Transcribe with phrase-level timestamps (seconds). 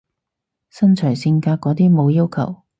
[0.71, 2.63] 身材性格嗰啲冇要求？